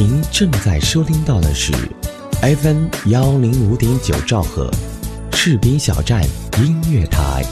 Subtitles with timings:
[0.00, 1.72] 您正在收听到的是
[2.40, 4.70] FM 幺零五点九兆赫，
[5.32, 6.22] 赤兵小站
[6.62, 7.42] 音乐台。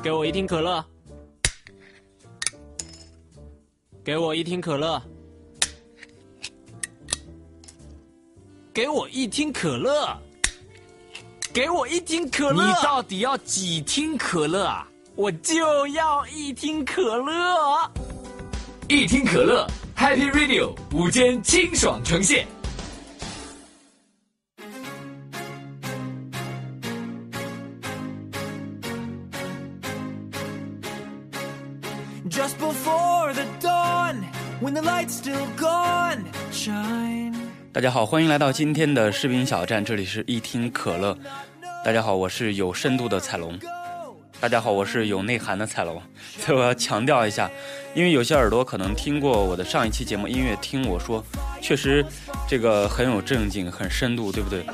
[0.00, 0.84] 给我一听可乐，
[4.04, 5.02] 给我一听可乐，
[8.72, 10.16] 给我一听可乐，
[11.52, 12.64] 给我一听可乐。
[12.64, 14.86] 你到底要几听可乐啊？
[15.16, 17.90] 我就要一听可乐。
[18.86, 19.66] 一听可乐
[19.96, 22.46] ，Happy Radio 午间清爽呈现。
[32.28, 34.24] Just before the dawn,
[34.60, 37.09] when the light's still gone, shine.
[37.72, 41.16] 大家好，欢迎来到今天的视频小站，这里是一听可乐。
[41.84, 43.56] 大家好，我是有深度的彩龙。
[44.40, 46.02] 大家好，我是有内涵的彩龙。
[46.36, 47.48] 所以我要强调一下，
[47.94, 51.24] 因为有些耳朵可能听过我的上一期节目音乐，听我说，
[51.62, 52.04] 确实
[52.48, 54.64] 这个很有正经，很深度，对不对？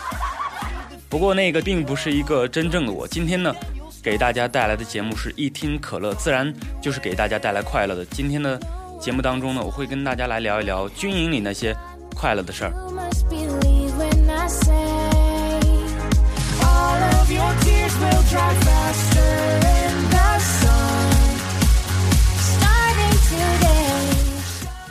[1.08, 3.08] 不过那个并不是一个真正的我。
[3.08, 3.54] 今天呢，
[4.02, 8.04] 给大家带来的节目是一听可乐，自然就是给大家带来快乐的。
[8.04, 8.60] 今天的
[9.00, 11.74] 节目当中呢，我会跟大家来聊一聊军营里那些
[12.16, 12.72] 快乐的事儿。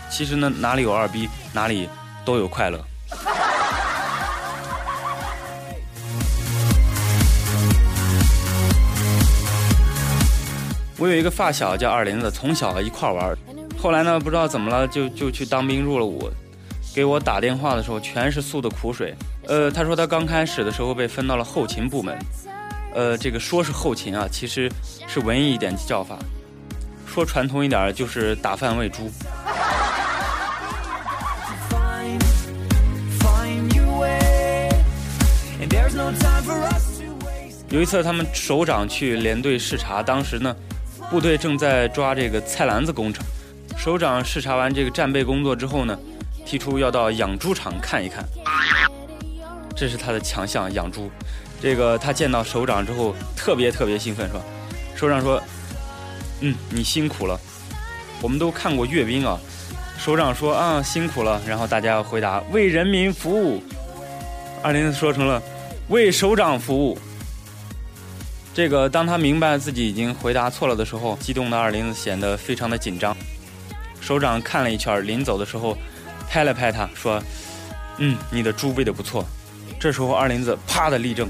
[0.09, 1.87] 其实呢，哪里有二逼，哪里
[2.25, 2.83] 都有快乐。
[10.99, 13.37] 我有一个发小叫二林子，从小一块玩儿，
[13.79, 16.29] 后来呢，不知道怎么了，就就去当兵入了伍。
[16.95, 19.13] 给我打电话的时候，全是诉的苦水。
[19.45, 22.17] 呃，他说他刚开始的时候被分到了后勤部门，
[22.93, 24.69] 呃，这个说是后勤啊，其实
[25.07, 26.17] 是文艺一点叫法，
[27.05, 29.11] 说传统一点就是打饭喂猪。
[37.69, 40.55] 有一次，他们首长去连队视察，当时呢，
[41.11, 43.23] 部队正在抓这个菜篮子工程。
[43.77, 45.97] 首长视察完这个战备工作之后呢，
[46.45, 48.25] 提出要到养猪场看一看，
[49.75, 51.09] 这是他的强项，养猪。
[51.61, 54.41] 这个他见到首长之后，特别特别兴奋，说
[54.93, 55.41] ：“首长说，
[56.41, 57.39] 嗯，你辛苦了。
[58.21, 59.39] 我们都看过阅兵啊。”
[59.97, 63.63] 首长说：“啊，辛苦了。”然后大家回答：“为人民服务。”
[64.61, 65.41] 二林子说成了
[65.89, 66.97] ：“为首长服务。”
[68.53, 73.15] 这个当他明白自己已经回答错了的时候，激动的二林子显得非常的紧张。
[73.99, 75.77] 首长看了一圈，临走的时候
[76.29, 77.21] 拍了拍他，说
[77.99, 79.25] ：“嗯，你的猪喂的不错。”
[79.79, 81.29] 这时候二林子啪的立正，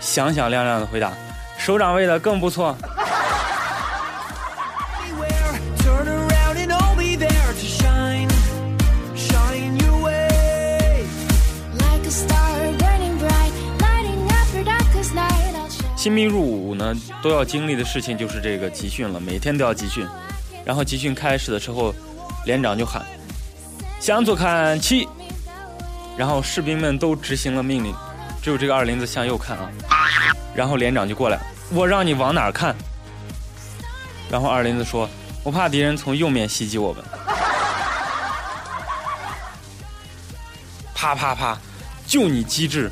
[0.00, 1.12] 响响亮亮的回答
[1.58, 2.76] ：“首长喂的更不错。
[4.98, 8.28] Anywhere, turn around and I'll be there to shine.
[9.14, 11.06] Shine your way.
[11.78, 15.54] Like a star burning bright, lighting up your darkest night.
[15.54, 15.86] I'll shine.
[15.96, 20.06] ”新兵入伍呢，都要经历的事情就是这个集训了，每天都要集训。
[20.66, 21.94] 然后集训开始的时候，
[22.44, 23.06] 连长就喊
[24.02, 25.08] ：“向左看齐。”
[26.18, 27.94] 然后士兵们都执行了命令，
[28.42, 29.70] 只有这个二林子向右看啊。
[30.56, 31.38] 然后连长就过来
[31.70, 32.74] ：“我让你往哪儿看？”
[34.28, 35.08] 然后二林子说
[35.44, 37.04] ：“我怕敌人从右面袭击我们。”
[40.92, 41.56] 啪啪啪，
[42.08, 42.90] 就你机智！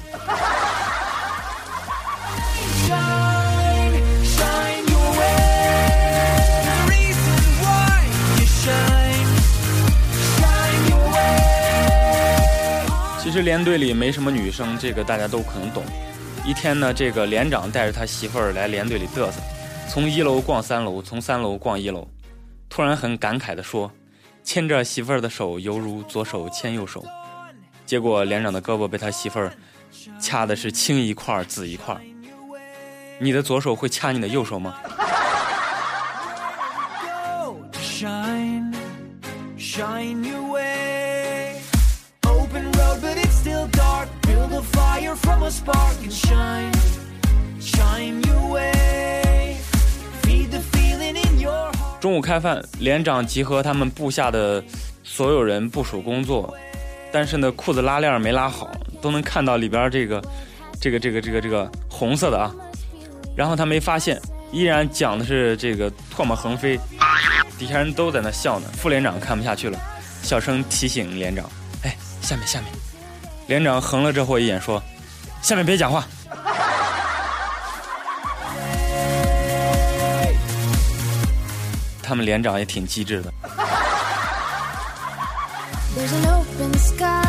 [13.34, 15.82] 实连队里没什么女生，这个大家都可能懂。
[16.46, 19.40] 一天呢，这个连长带着他媳妇儿来连队里嘚瑟，
[19.88, 22.06] 从一楼逛三楼，从三楼逛一楼，
[22.68, 23.90] 突然很感慨地说
[24.44, 27.04] ：“牵着媳妇儿的手，犹如左手牵右手。”
[27.84, 29.52] 结果连长的胳膊被他媳妇儿
[30.20, 31.96] 掐的是青一块紫一块。
[33.19, 34.76] 你的左手会掐你的右手吗？
[44.94, 46.73] Fire from a spark shine,
[47.61, 49.56] shine you way.
[50.23, 54.62] Feed the feeling in your 中午开饭，连长集合他们部下的
[55.02, 56.55] 所有人部署工作，
[57.12, 58.70] 但是呢，裤子拉链没拉好，
[59.02, 60.23] 都能看到里边这个、
[60.81, 62.55] 这个、这个、这个、这个红色的啊。
[63.37, 64.20] 然后他没发现，
[64.52, 66.79] 依然讲的是这个唾沫横飞，
[67.58, 68.69] 底下人都在那笑呢。
[68.75, 69.79] 副连长看不下去了，
[70.23, 71.44] 小声提醒连长
[71.82, 72.70] ：“哎，下面下面，
[73.46, 74.82] 连长横了这货一眼，说
[75.43, 76.05] ：“下面别讲话。”
[82.02, 83.32] 他们连长也挺机智的。
[85.96, 87.24] There's an open sky.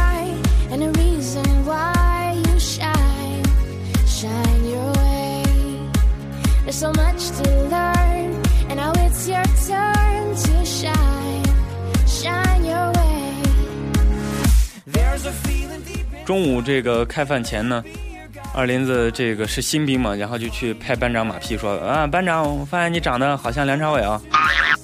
[16.26, 17.84] 中午这个开饭前呢，
[18.54, 24.20] 二林子这个是新兵嘛，然后就去拍班长马屁说啊，班长，我发现你长得好像梁朝伟啊。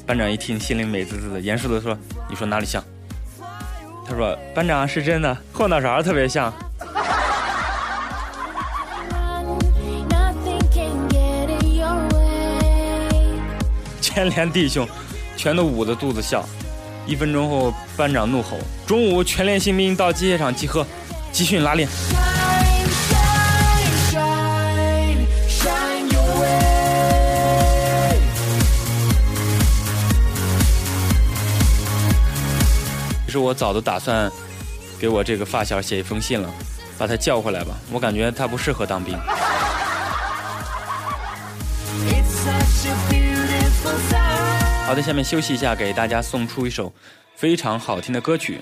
[0.05, 1.97] 班长一听，心里美滋滋的，严肃的说
[2.29, 2.83] ：“你说哪里像？”
[4.07, 6.53] 他说：“班长是真的，后脑勺特别像。
[10.09, 13.39] Nothing can get in your way.
[13.99, 14.87] ”全连弟兄
[15.35, 16.47] 全都捂着肚子笑。
[17.07, 20.85] 一分钟后，班长怒吼：“中午全连新兵到机械厂集合，
[21.41, 21.89] 集训拉练。”
[33.25, 34.31] 其实我早都打算
[34.99, 36.47] 给我这个发小写一封信了，
[36.95, 37.75] 把他叫回来吧。
[37.91, 39.17] 我感觉他不适合当兵。
[44.85, 46.93] 好的，下面休息一下，给大家送出一首
[47.35, 48.61] 非常好听的歌曲。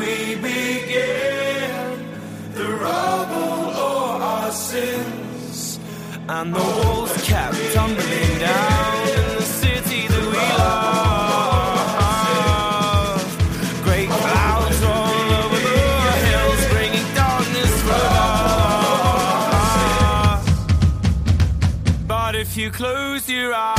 [0.00, 1.88] We begin?
[2.54, 5.78] The rubble or our sins?
[6.28, 11.90] And the walls kept tumbling down in the city that we love.
[13.86, 17.74] Great clouds roll over the hills, bringing darkness.
[22.06, 23.69] But if you close your eyes,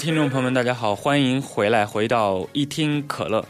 [0.00, 3.44] 听众朋友们，大家好，欢迎回来，回到一听可乐。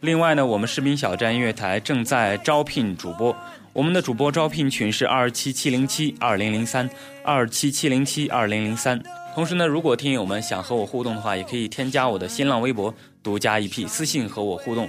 [0.00, 3.34] 另外呢，我们士兵小站音乐台正在招聘主播，
[3.72, 6.90] 我们的主播招聘群是二七七零七二零零三
[7.22, 9.00] 二七七零七二零零三。
[9.36, 14.88] 同时呢，如果听友们想和我互动的话，也可以添加我的新浪微博独家一 P 私信和我互动。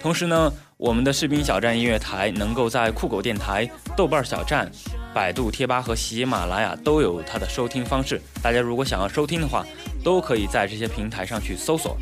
[0.00, 4.68] 同时呢，我们的士兵小站音乐台能够在酷狗电台、豆瓣小站、
[5.14, 8.20] 百度贴吧和喜马拉雅都有它的收听方式。
[8.42, 9.64] 大家如果想要收听的话，
[10.02, 11.96] 都可以在这些平台上去搜索。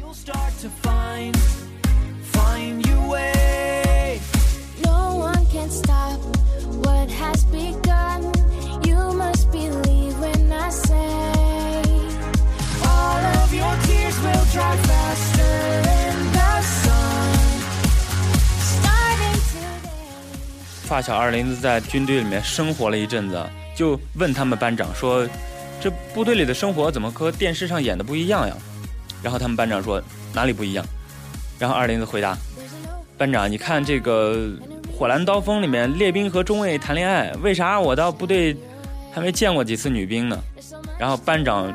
[20.92, 23.42] 发小二林子在军队里面生活了一阵子，
[23.74, 25.26] 就问他们班长说
[25.80, 28.54] ：“这部队里的生活怎么和电视上演的不一样呀？”
[29.24, 30.02] 然后他们班长说
[30.36, 30.84] ：“哪里不一样？”
[31.58, 32.36] 然后二林子回答
[33.16, 34.34] ：“班长，你看这个
[34.94, 38.54] 《火蓝刀锋》里面列兵和中尉谈恋爱，为啥我到部队
[39.14, 40.38] 还没见过几次女兵呢？”
[41.00, 41.72] 然后班长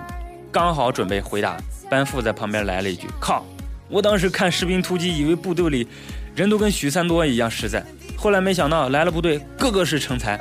[0.51, 1.57] 刚好准备回答，
[1.89, 3.43] 班副在旁边来了一句：“靠！
[3.89, 5.87] 我当时看《士兵突击》，以为部队里
[6.35, 7.83] 人都跟许三多一样实在。”
[8.17, 10.37] 后来没想到来了部队，个个是成才。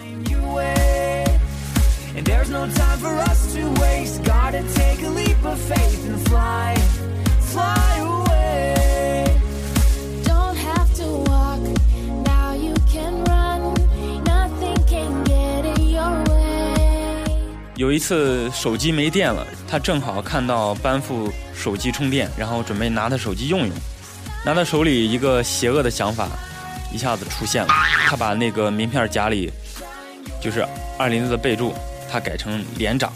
[0.00, 1.24] Find your way.
[2.16, 4.22] And there's no time for us to waste.
[4.24, 6.76] Gotta take a leap of faith and fly,
[7.40, 9.26] fly away.
[10.24, 11.58] Don't have to walk,
[12.24, 13.74] now you can run.
[14.24, 17.34] Nothing can get in your way.
[17.74, 23.70] 有一次手机没电了，他正好看到班副手机充电，然后准备拿他手机用用。
[24.44, 26.28] 拿到手里，一个邪恶的想法
[26.92, 27.68] 一下子出现了。
[28.06, 29.50] 他把那个名片夹里，
[30.40, 30.66] 就是
[30.98, 31.74] 二林子的备注，
[32.12, 33.10] 他改成连长，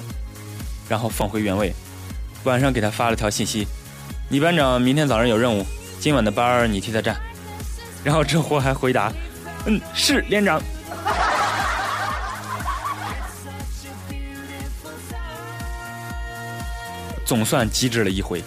[0.88, 1.74] 然后放回原位。
[2.44, 3.66] 晚上给他发了条信息
[4.30, 5.66] ：“你班长明天早上有任务，
[6.00, 7.14] 今晚的班你替他站。
[8.02, 9.12] ”然后这货还回答
[9.66, 10.62] ：“嗯，是连长。
[17.26, 18.42] ”总算机智了一回。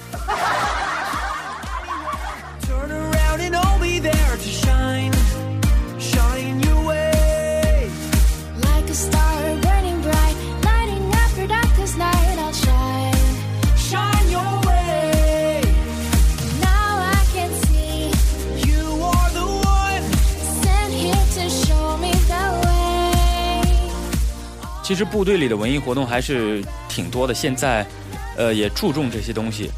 [24.92, 27.88] 其实部队里的文艺活动还是挺多的，现在，
[28.36, 29.72] 呃，也注重这些东西。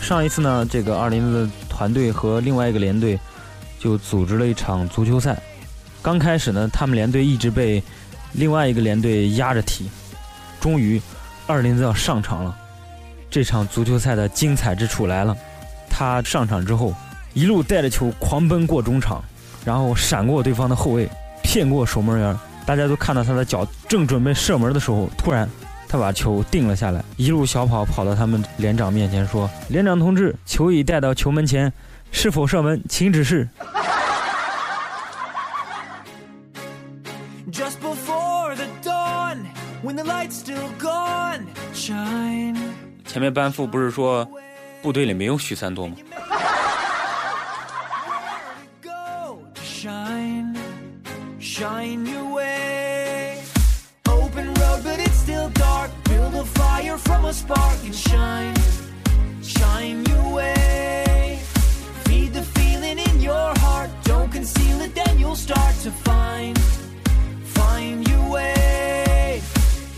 [0.00, 3.20] 上一次呢，这个二林子团队和另外一个连队
[3.78, 5.38] 就组织了一场足球赛。
[6.00, 7.82] 刚开始呢，他们连队一直被
[8.32, 9.90] 另外一个连队压着踢，
[10.58, 10.98] 终于
[11.46, 12.56] 二林子要上场了。
[13.30, 15.36] 这场足球赛的精彩之处来了，
[15.90, 16.94] 他上场之后，
[17.34, 19.22] 一路带着球狂奔过中场，
[19.66, 21.06] 然后闪过对方的后卫，
[21.42, 22.34] 骗过守门员。
[22.70, 25.50] 大家都看到他的脚正准备射门的时候，突然
[25.88, 31.72] 他把球定了下来，一路小跑跑到他们连长面前说：“连长同志，球已带到球门前，
[32.12, 33.48] 是否射门，请指示。
[37.50, 39.38] Just before the dawn,
[39.82, 41.40] when the light's still gone,
[41.74, 42.56] shine.
[43.04, 44.24] 前面班副不是说
[44.80, 45.96] 部队里没有许三多吗？
[57.90, 58.54] Can shine,
[59.42, 61.38] shine your way.
[62.04, 63.90] Feed the feeling in your heart.
[64.04, 66.56] Don't conceal it, then you'll start to find,
[67.44, 69.42] find your way.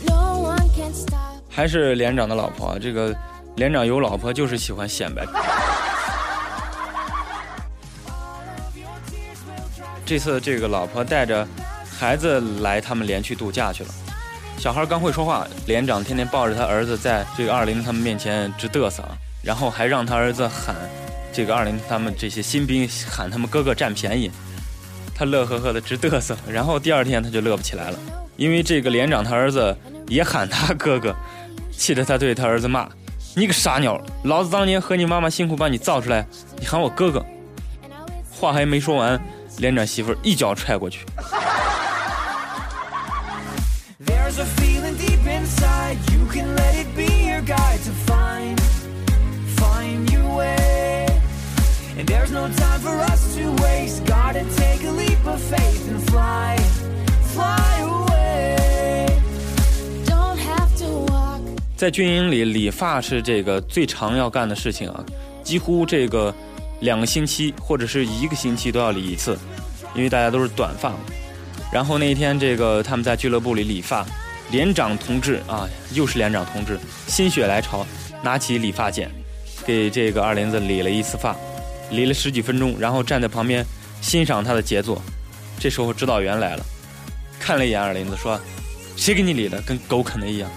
[0.06, 1.42] No one can stop.
[1.50, 2.78] 还是连长的老婆？
[2.78, 3.14] 这个
[3.56, 5.26] 连长有老婆就是喜欢显摆。
[10.04, 11.46] 这次这个老婆带着
[11.99, 13.90] 孩子来他们连去度假去了。
[14.62, 20.76] 小孩刚会说话，连长天天抱着他儿子在这个二林他们面前直嘚瑟啊，然后还让他儿子喊
[21.33, 24.31] 这个二林他们这些新兵喊他们哥哥占便宜，
[25.16, 26.37] 他乐呵呵的直嘚瑟。
[26.47, 27.99] 然后第二天他就乐不起来了，
[28.37, 29.76] 因为这个连长他儿子
[30.07, 31.12] 也喊他哥哥，
[31.76, 32.88] 气得他对他儿子骂
[33.35, 36.25] ：“你个傻鸟，老子当年和你妈妈辛苦把你造出来，
[36.61, 37.21] 你喊我哥哥。”
[38.31, 39.21] 话还没说完，
[39.59, 41.04] 连长媳妇一脚踹过去。
[45.42, 45.99] Inside.
[46.12, 48.61] You can let it be your guide to find,
[49.56, 51.06] find your way.
[51.99, 54.04] And there's no time for us to waste.
[54.06, 56.56] Gotta take a leap of faith and fly,
[57.34, 59.06] fly away.
[60.06, 61.40] Don't have to walk.
[61.76, 65.04] 在军营里，理发是这个最常要干的事情啊，
[65.42, 66.34] 几几乎这个
[66.80, 69.37] 两个星期或者是一个星期都要理一次，
[69.94, 70.96] 因为大家都是短发嘛。
[71.70, 74.06] 然后那一天，这个他们在俱乐部里理发，
[74.52, 76.78] 连长同志啊，又是连长同志，
[77.09, 77.87] 心血来潮，
[78.23, 79.11] 拿起理发剪，
[79.66, 81.35] 给这个二林子理了一次发，
[81.90, 83.64] 理了十几分钟，然后站在旁边
[84.02, 85.00] 欣赏他的杰作。
[85.59, 86.64] 这时候指导员来了，
[87.40, 88.38] 看了一眼二林子，说
[88.94, 89.59] ：“谁给你理的？
[89.62, 90.50] 跟狗啃的一样。”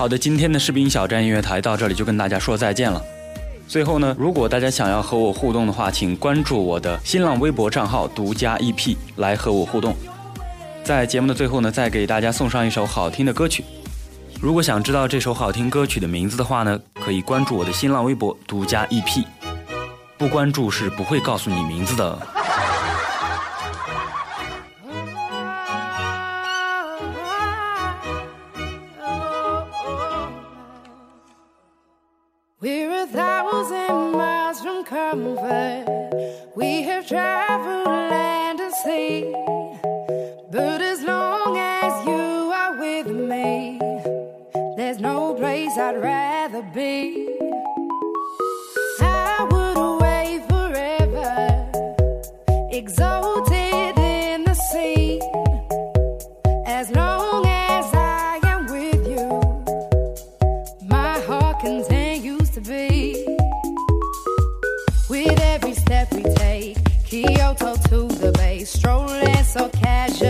[0.00, 3.04] 好的，今天的士兵小站音乐台到这里就跟大家说再见了。
[3.68, 9.94] 最后呢，如果大家想要和我互动的话，请关注我的新浪微博账号“独家 EP” 来和我互动。
[10.82, 13.62] 在节目的最后呢，再给大家送上一首好听的歌曲。
[14.40, 19.22] 如果想知道这首好听歌曲的名字的话呢，可以关注我的新浪微博“独家 EP”，
[20.16, 22.18] 不关注是不会告诉你名字的。
[32.62, 35.86] We're a thousand miles from comfort.
[36.54, 39.32] We have traveled land and sea.
[40.50, 43.78] But as long as you are with me,
[44.76, 47.30] there's no place I'd rather be.
[49.00, 51.70] I would away forever,
[52.70, 53.29] exalted
[69.44, 70.29] so casual.